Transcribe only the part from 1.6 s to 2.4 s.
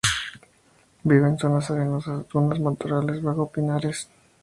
arenosas,